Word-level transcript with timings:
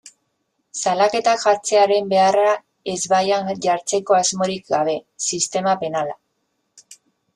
Salaketak 0.83 1.41
jartzearen 1.43 2.09
beharra 2.15 2.55
ezbaian 2.95 3.51
jartzeko 3.69 4.19
asmorik 4.21 4.75
gabe, 4.75 4.97
sistema 5.31 5.77
penala. 5.85 6.19